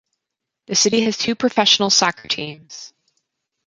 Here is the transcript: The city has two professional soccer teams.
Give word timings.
The 0.65 0.73
city 0.73 1.01
has 1.01 1.15
two 1.15 1.35
professional 1.35 1.91
soccer 1.91 2.27
teams. 2.27 2.91